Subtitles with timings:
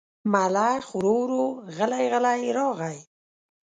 [0.31, 1.45] ملخ ورو ورو
[1.75, 2.97] غلی غلی راغی.